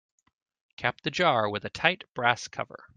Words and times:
Cap 0.77 0.99
the 1.01 1.11
jar 1.11 1.47
with 1.47 1.63
a 1.63 1.69
tight 1.69 2.05
brass 2.15 2.47
cover. 2.47 2.87